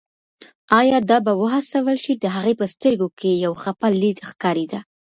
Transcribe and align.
ایا 0.79 0.97
دا 1.09 1.17
به 1.25 1.33
وهڅول 1.41 1.97
شي، 2.03 2.13
د 2.17 2.25
هغې 2.35 2.53
په 2.59 2.65
سترګو 2.73 3.07
کې 3.19 3.31
یو 3.45 3.53
خپه 3.61 3.87
لید 4.01 4.17
ښکارېده. 4.29 4.79